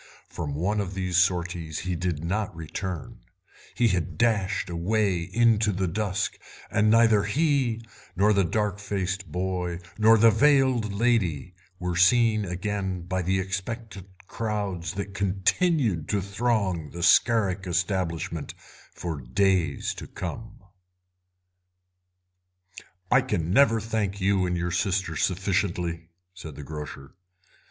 [0.27, 3.19] From one of these sorties he did not return;
[3.75, 6.39] he had dashed away into the dusk,
[6.71, 7.85] and neither he
[8.15, 14.07] nor the dark faced boy nor the veiled lady were seen again by the expectant
[14.25, 18.55] crowds that continued to throng the Scarrick establishment
[18.95, 20.61] for days to come.
[23.11, 27.13] "I can never thank you and your sister sufficiently," said the grocer.